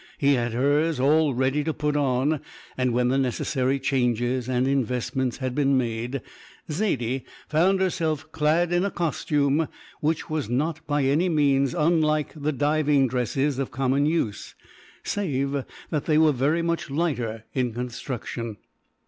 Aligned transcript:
He 0.17 0.33
had 0.33 0.53
hers 0.53 0.99
all 0.99 1.35
ready 1.35 1.63
to 1.63 1.75
put 1.75 1.95
on, 1.95 2.39
and 2.75 2.91
when 2.91 3.09
the 3.09 3.19
necessary 3.19 3.79
changes 3.79 4.49
and 4.49 4.67
investments 4.67 5.37
had 5.37 5.53
been 5.53 5.77
made, 5.77 6.23
Zaidie 6.71 7.23
found 7.47 7.79
herself 7.79 8.31
clad 8.31 8.73
in 8.73 8.83
a 8.83 8.89
costume 8.89 9.67
which 9.99 10.27
was 10.27 10.49
not 10.49 10.79
by 10.87 11.03
any 11.03 11.29
means 11.29 11.75
unlike 11.75 12.33
the 12.35 12.51
diving 12.51 13.07
dresses 13.07 13.59
of 13.59 13.69
common 13.69 14.07
use, 14.07 14.55
save 15.03 15.65
that 15.91 16.05
they 16.05 16.17
were 16.17 16.31
very 16.31 16.63
much 16.63 16.89
lighter 16.89 17.43
in 17.53 17.71
construction. 17.71 18.57